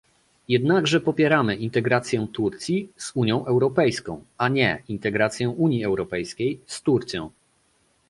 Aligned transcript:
Jednakże 0.47 0.99
popieramy 1.01 1.55
integrację 1.55 2.27
Turcji 2.33 2.89
z 2.97 3.11
Unią 3.15 3.45
Europejską, 3.45 4.23
a 4.37 4.49
nie 4.49 4.83
integrację 4.87 5.49
Unii 5.49 5.85
Europejskiej 5.85 6.59
z 6.67 6.81
Turcją 6.81 7.29